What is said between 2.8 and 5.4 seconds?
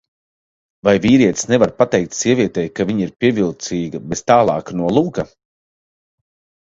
viņa ir pievilcīga bez tālāka nolūka?